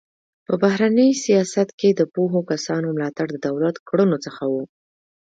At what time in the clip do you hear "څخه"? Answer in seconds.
4.25-4.43